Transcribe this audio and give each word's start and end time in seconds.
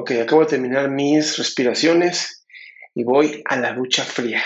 Ok, 0.00 0.12
acabo 0.12 0.42
de 0.42 0.50
terminar 0.50 0.88
mis 0.88 1.38
respiraciones 1.38 2.46
y 2.94 3.02
voy 3.02 3.42
a 3.44 3.56
la 3.56 3.72
ducha 3.72 4.04
fría. 4.04 4.40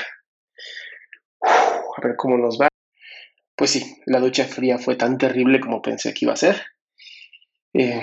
a 1.42 2.00
ver 2.02 2.16
cómo 2.16 2.38
nos 2.38 2.58
va. 2.58 2.68
Pues 3.54 3.72
sí, 3.72 3.98
la 4.06 4.18
ducha 4.18 4.46
fría 4.46 4.78
fue 4.78 4.96
tan 4.96 5.18
terrible 5.18 5.60
como 5.60 5.82
pensé 5.82 6.14
que 6.14 6.24
iba 6.24 6.32
a 6.32 6.36
ser. 6.36 6.62
Eh, 7.74 8.00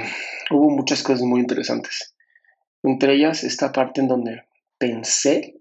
hubo 0.51 0.69
muchas 0.69 1.01
cosas 1.01 1.23
muy 1.23 1.39
interesantes. 1.39 2.13
Entre 2.83 3.15
ellas, 3.15 3.43
esta 3.43 3.71
parte 3.71 4.01
en 4.01 4.09
donde 4.09 4.43
pensé 4.77 5.55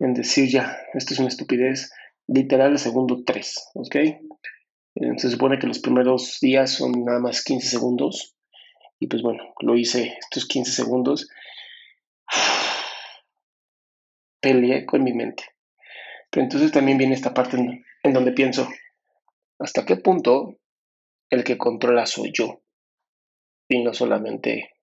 en 0.00 0.12
decir 0.12 0.48
ya, 0.50 0.76
esto 0.94 1.14
es 1.14 1.20
una 1.20 1.28
estupidez, 1.28 1.92
literal 2.26 2.72
el 2.72 2.78
segundo 2.80 3.22
3, 3.24 3.54
¿ok? 3.74 3.94
Eh, 3.94 4.18
se 5.18 5.30
supone 5.30 5.60
que 5.60 5.68
los 5.68 5.78
primeros 5.78 6.38
días 6.40 6.72
son 6.72 7.04
nada 7.04 7.20
más 7.20 7.44
15 7.44 7.68
segundos 7.68 8.34
y 9.00 9.06
pues 9.06 9.22
bueno, 9.22 9.54
lo 9.60 9.76
hice 9.76 10.18
estos 10.20 10.46
15 10.46 10.70
segundos. 10.70 11.28
Peleé 14.40 14.84
con 14.84 15.02
mi 15.02 15.14
mente. 15.14 15.44
Pero 16.30 16.44
entonces 16.44 16.70
también 16.70 16.98
viene 16.98 17.14
esta 17.14 17.32
parte 17.32 17.56
en, 17.56 18.12
donde 18.12 18.32
pienso, 18.32 18.68
¿hasta 19.58 19.86
qué 19.86 19.96
punto 19.96 20.58
el 21.30 21.44
que 21.44 21.56
controla 21.56 22.04
soy 22.04 22.30
yo? 22.32 22.62
Y 23.68 23.82
no 23.82 23.94
solamente 23.94 24.74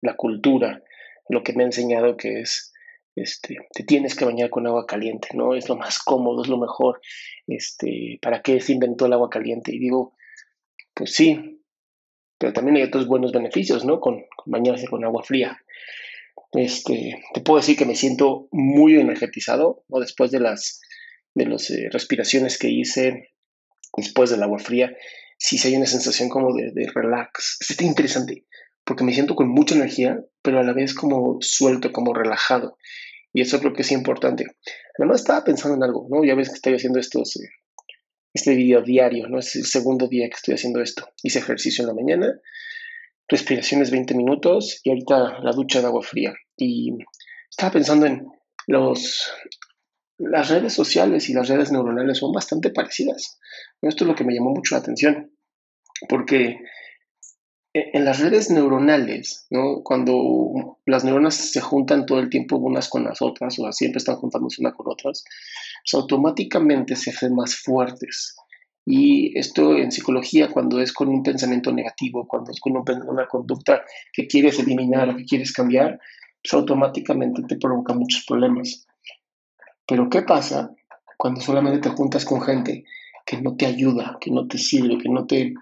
la 0.00 0.16
cultura, 0.16 0.82
lo 1.28 1.42
que 1.42 1.52
me 1.52 1.64
ha 1.64 1.66
enseñado 1.66 2.16
que 2.16 2.40
es, 2.40 2.72
este, 3.16 3.56
te 3.72 3.82
tienes 3.82 4.14
que 4.14 4.24
bañar 4.24 4.48
con 4.48 4.66
agua 4.66 4.86
caliente, 4.86 5.28
¿no? 5.34 5.54
Es 5.54 5.68
lo 5.68 5.76
más 5.76 5.98
cómodo, 5.98 6.42
es 6.42 6.48
lo 6.48 6.56
mejor. 6.56 7.00
Este, 7.48 8.18
¿Para 8.22 8.42
qué 8.42 8.60
se 8.60 8.74
inventó 8.74 9.06
el 9.06 9.12
agua 9.12 9.28
caliente? 9.28 9.74
Y 9.74 9.80
digo, 9.80 10.14
pues 10.94 11.14
sí, 11.14 11.59
pero 12.40 12.54
también 12.54 12.78
hay 12.78 12.84
otros 12.84 13.06
buenos 13.06 13.32
beneficios, 13.32 13.84
¿no? 13.84 14.00
Con, 14.00 14.24
bañarse 14.46 14.88
con 14.88 15.04
agua 15.04 15.22
fría. 15.22 15.62
Este, 16.52 17.22
te 17.34 17.40
puedo 17.42 17.60
decir 17.60 17.76
que 17.76 17.84
me 17.84 17.94
siento 17.94 18.48
muy 18.50 18.98
energetizado, 18.98 19.84
¿no? 19.88 20.00
Después 20.00 20.30
de 20.30 20.40
las 20.40 20.80
de 21.34 21.46
las 21.46 21.70
eh, 21.70 21.88
respiraciones 21.92 22.58
que 22.58 22.70
hice 22.70 23.28
después 23.94 24.30
del 24.30 24.42
agua 24.42 24.58
fría, 24.58 24.96
sí 25.36 25.58
se 25.58 25.68
hay 25.68 25.76
una 25.76 25.86
sensación 25.86 26.30
como 26.30 26.54
de, 26.54 26.72
de 26.72 26.90
relax. 26.92 27.58
Está 27.68 27.84
interesante, 27.84 28.46
porque 28.84 29.04
me 29.04 29.12
siento 29.12 29.34
con 29.36 29.48
mucha 29.48 29.74
energía, 29.74 30.18
pero 30.40 30.60
a 30.60 30.64
la 30.64 30.72
vez 30.72 30.94
como 30.94 31.36
suelto, 31.42 31.92
como 31.92 32.14
relajado. 32.14 32.78
Y 33.34 33.42
eso 33.42 33.60
creo 33.60 33.74
que 33.74 33.82
es 33.82 33.92
importante. 33.92 34.46
Además 34.98 35.20
estaba 35.20 35.44
pensando 35.44 35.76
en 35.76 35.82
algo, 35.82 36.08
¿no? 36.10 36.24
Ya 36.24 36.34
ves 36.34 36.48
que 36.48 36.54
estoy 36.54 36.74
haciendo 36.74 36.98
estos 36.98 37.36
eh, 37.36 37.50
este 38.32 38.54
video 38.54 38.82
diario, 38.82 39.28
¿no? 39.28 39.38
Es 39.38 39.56
el 39.56 39.66
segundo 39.66 40.06
día 40.08 40.28
que 40.28 40.36
estoy 40.36 40.54
haciendo 40.54 40.80
esto. 40.80 41.08
Hice 41.22 41.40
ejercicio 41.40 41.82
en 41.82 41.88
la 41.88 41.94
mañana, 41.94 42.40
respiraciones 43.28 43.90
20 43.90 44.14
minutos 44.14 44.80
y 44.84 44.90
ahorita 44.90 45.40
la 45.40 45.52
ducha 45.52 45.80
de 45.80 45.86
agua 45.86 46.02
fría. 46.02 46.34
Y 46.56 46.96
estaba 47.48 47.72
pensando 47.72 48.06
en 48.06 48.26
los... 48.66 49.30
Las 50.22 50.50
redes 50.50 50.74
sociales 50.74 51.30
y 51.30 51.32
las 51.32 51.48
redes 51.48 51.72
neuronales 51.72 52.18
son 52.18 52.30
bastante 52.30 52.68
parecidas. 52.68 53.38
Esto 53.80 54.04
es 54.04 54.08
lo 54.08 54.14
que 54.14 54.24
me 54.24 54.34
llamó 54.34 54.50
mucho 54.50 54.74
la 54.74 54.82
atención, 54.82 55.32
porque 56.10 56.58
e, 57.72 57.90
en 57.94 58.04
las 58.04 58.20
redes 58.20 58.50
neuronales, 58.50 59.46
¿no? 59.48 59.82
cuando 59.82 60.78
las 60.84 61.04
neuronas 61.04 61.34
se 61.36 61.60
juntan 61.60 62.04
todo 62.04 62.18
el 62.18 62.28
tiempo 62.28 62.56
unas 62.56 62.88
con 62.88 63.04
las 63.04 63.22
otras, 63.22 63.58
o 63.58 63.72
siempre 63.72 63.98
están 63.98 64.16
juntándose 64.16 64.60
una 64.60 64.74
con 64.74 64.88
otras, 64.88 65.24
pues 65.82 65.94
automáticamente 65.94 66.96
se 66.96 67.10
hacen 67.10 67.34
más 67.34 67.56
fuertes. 67.56 68.36
Y 68.86 69.38
esto 69.38 69.76
en 69.76 69.92
psicología, 69.92 70.48
cuando 70.48 70.80
es 70.80 70.92
con 70.92 71.08
un 71.08 71.22
pensamiento 71.22 71.72
negativo, 71.72 72.26
cuando 72.26 72.50
es 72.50 72.60
con 72.60 72.72
una 72.76 73.26
conducta 73.26 73.82
que 74.12 74.26
quieres 74.26 74.58
eliminar 74.58 75.08
o 75.08 75.16
que 75.16 75.24
quieres 75.24 75.52
cambiar, 75.52 76.00
pues 76.42 76.54
automáticamente 76.54 77.42
te 77.42 77.56
provoca 77.56 77.94
muchos 77.94 78.24
problemas. 78.26 78.86
Pero 79.86 80.08
¿qué 80.08 80.22
pasa 80.22 80.74
cuando 81.16 81.40
solamente 81.40 81.78
te 81.80 81.90
juntas 81.90 82.24
con 82.24 82.40
gente 82.40 82.84
que 83.26 83.40
no 83.40 83.56
te 83.56 83.66
ayuda, 83.66 84.16
que 84.20 84.30
no 84.30 84.48
te 84.48 84.58
sirve, 84.58 84.98
que 84.98 85.08
no 85.08 85.26
te 85.26 85.54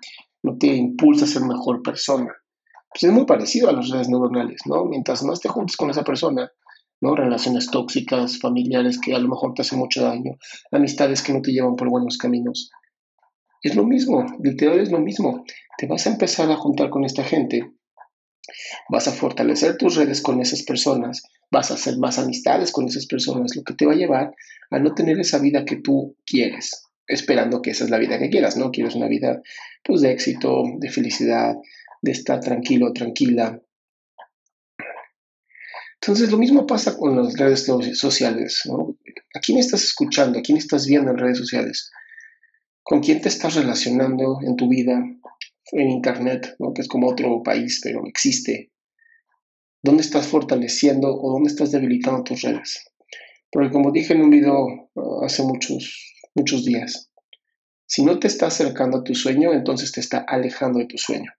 no 0.42 0.56
te 0.56 0.68
impulsa 0.68 1.24
a 1.24 1.28
ser 1.28 1.42
mejor 1.42 1.82
persona. 1.82 2.32
Pues 2.90 3.04
es 3.04 3.12
muy 3.12 3.26
parecido 3.26 3.68
a 3.68 3.72
las 3.72 3.90
redes 3.90 4.08
neuronales, 4.08 4.60
¿no? 4.66 4.84
Mientras 4.84 5.22
más 5.22 5.40
te 5.40 5.48
juntes 5.48 5.76
con 5.76 5.90
esa 5.90 6.04
persona, 6.04 6.50
¿no? 7.00 7.14
Relaciones 7.14 7.70
tóxicas, 7.70 8.38
familiares 8.38 8.98
que 9.00 9.14
a 9.14 9.19
lo 9.19 9.28
mejor 9.28 9.54
te 9.54 9.62
hacen 9.62 9.78
mucho 9.78 10.03
daño, 10.03 10.36
amistades 10.70 11.22
que 11.22 11.32
no 11.32 11.42
te 11.42 11.53
llevan 11.53 11.76
por 11.76 11.88
buenos 11.88 12.19
caminos. 12.19 12.70
Es 13.62 13.75
lo 13.75 13.84
mismo, 13.84 14.25
literal 14.42 14.81
es 14.81 14.91
lo 14.91 15.00
mismo. 15.00 15.44
Te 15.76 15.87
vas 15.87 16.06
a 16.06 16.10
empezar 16.10 16.50
a 16.50 16.56
juntar 16.56 16.91
con 16.91 17.04
esta 17.04 17.25
gente, 17.25 17.72
vas 18.88 19.08
a 19.08 19.12
fortalecer 19.12 19.76
tus 19.76 19.97
redes 19.97 20.22
con 20.22 20.41
esas 20.41 20.62
personas, 20.62 21.22
vas 21.50 21.70
a 21.70 21.75
hacer 21.75 21.98
más 21.98 22.19
amistades 22.19 22.72
con 22.72 22.87
esas 22.87 23.06
personas, 23.06 23.56
lo 23.56 23.62
que 23.62 23.75
te 23.75 23.87
va 23.87 23.92
a 23.92 23.97
llevar 23.97 24.34
a 24.70 24.78
no 24.78 24.94
tener 24.94 25.19
esa 25.19 25.38
vida 25.38 25.64
que 25.64 25.76
tú 25.76 26.16
quieres, 26.25 26.88
esperando 27.06 27.62
que 27.62 27.70
esa 27.70 27.84
es 27.84 27.91
la 27.91 27.98
vida 27.98 28.19
que 28.19 28.31
quieras, 28.31 28.56
¿no? 28.56 28.70
Quieres 28.70 28.94
una 28.94 29.08
vida 29.08 29.41
pues 29.84 30.03
de 30.03 30.12
éxito, 30.12 30.62
de 30.78 30.91
felicidad, 30.91 31.56
de 32.03 32.12
estar 32.12 32.41
tranquilo, 32.41 32.92
tranquila. 32.92 33.60
Entonces 36.00 36.31
lo 36.31 36.38
mismo 36.38 36.66
pasa 36.66 36.97
con 36.97 37.16
las 37.16 37.36
redes 37.36 37.66
sociales, 37.98 38.62
¿no? 38.66 38.97
¿A 39.34 39.41
quién 39.41 39.59
estás 39.59 39.82
escuchando? 39.82 40.38
¿A 40.38 40.42
quién 40.42 40.59
estás 40.59 40.86
viendo 40.86 41.10
en 41.10 41.19
redes 41.19 41.38
sociales? 41.38 41.91
¿Con 42.82 43.00
quién 43.00 43.20
te 43.20 43.28
estás 43.28 43.54
relacionando 43.54 44.38
en 44.42 44.56
tu 44.56 44.69
vida, 44.69 45.03
en 45.72 45.91
Internet, 45.91 46.56
¿no? 46.58 46.72
que 46.72 46.82
es 46.82 46.88
como 46.88 47.08
otro 47.08 47.42
país, 47.42 47.81
pero 47.82 48.06
existe? 48.06 48.72
¿Dónde 49.82 50.03
estás 50.03 50.26
fortaleciendo 50.26 51.14
o 51.14 51.32
dónde 51.32 51.50
estás 51.50 51.72
debilitando 51.72 52.22
tus 52.22 52.42
redes? 52.42 52.84
Porque 53.50 53.70
como 53.70 53.92
dije 53.92 54.14
en 54.14 54.22
un 54.22 54.31
video 54.31 54.91
uh, 54.94 55.25
hace 55.25 55.42
muchos 55.42 56.08
muchos 56.38 56.64
días. 56.64 57.10
Si 57.87 58.04
no 58.04 58.19
te 58.19 58.28
está 58.28 58.47
acercando 58.47 58.98
a 58.98 59.04
tu 59.04 59.14
sueño, 59.14 59.53
entonces 59.53 59.92
te 59.92 60.00
está 60.00 60.19
alejando 60.19 60.78
de 60.78 60.87
tu 60.87 60.98
sueño. 60.98 61.32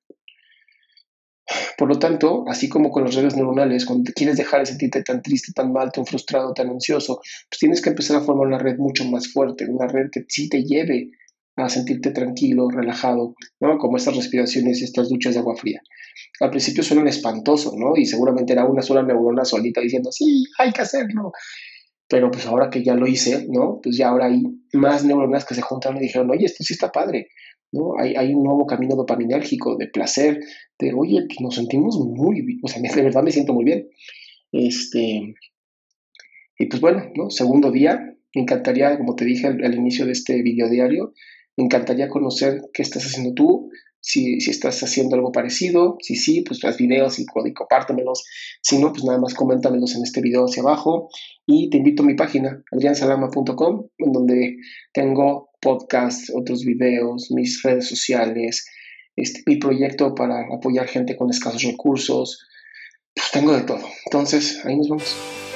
Por 1.78 1.88
lo 1.88 1.98
tanto, 1.98 2.44
así 2.48 2.70
como 2.70 2.92
con 2.92 3.04
las 3.04 3.16
redes 3.16 3.36
neuronales, 3.36 3.86
cuando 3.86 4.04
te 4.06 4.14
quieres 4.14 4.38
dejar 4.38 4.62
de 4.62 4.68
sentirte 4.68 5.04
tan 5.04 5.22
triste, 5.22 5.52
tan 5.54 5.72
mal, 5.72 5.92
tan 5.92 6.06
frustrado, 6.06 6.54
tan 6.54 6.70
ansioso, 6.70 7.20
pues 7.50 7.60
tienes 7.60 7.82
que 7.82 7.90
empezar 7.90 8.18
a 8.18 8.22
formar 8.22 8.48
una 8.48 8.60
red 8.60 8.78
mucho 8.78 9.06
más 9.06 9.32
fuerte, 9.32 9.66
una 9.68 9.88
red 9.88 10.10
que 10.12 10.26
sí 10.28 10.50
te 10.50 10.64
lleve 10.64 11.12
a 11.56 11.70
sentirte 11.70 12.12
tranquilo, 12.12 12.70
relajado, 12.70 13.36
¿no? 13.60 13.78
Como 13.78 13.98
estas 13.98 14.16
respiraciones 14.16 14.82
y 14.82 14.86
estas 14.86 15.10
duchas 15.10 15.34
de 15.34 15.40
agua 15.40 15.56
fría. 15.58 15.82
Al 16.40 16.52
principio 16.52 16.84
suenan 16.84 17.08
espantoso, 17.08 17.74
¿no? 17.78 17.98
Y 17.98 18.06
seguramente 18.06 18.54
era 18.54 18.66
una 18.66 18.82
sola 18.82 19.04
neurona 19.04 19.44
solita 19.44 19.82
diciendo, 19.82 20.12
sí, 20.12 20.46
hay 20.58 20.72
que 20.72 20.82
hacerlo 20.82 21.32
pero 22.10 22.32
pues 22.32 22.46
ahora 22.48 22.70
que 22.70 22.84
ya 22.84 22.96
lo 22.96 23.08
hice, 23.08 23.46
¿no? 23.50 23.80
Pues 23.82 23.96
ya 23.96 24.10
ahora 24.10 24.26
hay 24.26 24.42
más 24.74 25.06
neuronas 25.06 25.46
que 25.46 25.54
se 25.54 25.62
juntaron 25.62 26.00
y 26.00 26.02
dijeron, 26.02 26.30
oye, 26.32 26.46
esto 26.46 26.64
sí 26.64 26.74
está 26.74 26.92
padre, 26.92 27.28
¿no? 27.72 27.94
Hay, 28.00 28.16
hay 28.16 28.34
un 28.34 28.44
nuevo 28.44 28.66
camino 28.66 28.96
dopaminérgico 28.96 29.78
de 29.78 29.88
placer, 29.88 30.40
de, 30.80 30.92
oye, 30.94 31.24
pues 31.28 31.40
nos 31.40 31.56
sentimos 31.56 32.00
muy 32.00 32.42
bien, 32.42 32.60
o 32.64 32.68
sea, 32.68 32.82
de 32.82 33.04
verdad 33.04 33.22
me 33.22 33.32
siento 33.32 33.54
muy 33.54 33.64
bien. 33.64 33.88
Este, 34.52 35.36
y 36.58 36.66
pues 36.66 36.82
bueno, 36.82 37.12
¿no? 37.16 37.30
Segundo 37.30 37.72
día, 37.72 38.00
me 38.34 38.42
encantaría, 38.42 38.98
como 38.98 39.16
te 39.16 39.26
dije 39.26 39.46
al, 39.46 39.64
al 39.64 39.76
inicio 39.76 40.08
de 40.08 40.14
este 40.14 40.42
video 40.42 40.68
diario, 40.68 41.14
me 41.58 41.66
encantaría 41.66 42.10
conocer 42.10 42.62
qué 42.74 42.82
estás 42.82 43.06
haciendo 43.06 43.36
tú, 43.36 43.70
si, 44.02 44.38
estás 44.38 44.82
haciendo 44.84 45.16
algo 45.16 45.32
parecido, 45.32 45.98
si 46.02 46.16
sí, 46.16 46.42
pues 46.42 46.64
haz 46.64 46.78
videos 46.78 47.20
y, 47.20 47.24
y 47.24 47.54
compártemelos. 47.54 48.26
Si 48.62 48.78
no, 48.80 48.92
pues 48.92 49.04
nada 49.04 49.20
más 49.20 49.34
coméntamelos 49.34 49.96
en 49.96 50.04
este 50.04 50.22
video 50.22 50.46
hacia 50.46 50.64
abajo. 50.64 51.10
Y 51.46 51.70
te 51.70 51.78
invito 51.78 52.04
a 52.04 52.06
mi 52.06 52.16
página, 52.16 52.64
adriansalama.com, 52.72 53.88
en 53.98 54.12
donde 54.12 54.58
tengo 54.94 55.50
podcasts, 55.62 56.32
otros 56.34 56.64
videos, 56.64 57.32
mis 57.32 57.62
redes 57.64 57.88
sociales, 57.88 58.66
este, 59.16 59.44
mi 59.46 59.58
proyecto 59.58 60.16
para 60.16 60.46
apoyar 60.54 60.88
gente 60.88 61.18
con 61.18 61.30
escasos 61.30 61.64
recursos. 61.64 62.48
Pues 63.14 63.32
tengo 63.32 63.54
de 63.54 63.62
todo. 63.62 63.84
Entonces, 64.06 64.64
ahí 64.66 64.78
nos 64.78 64.90
vemos. 64.90 65.49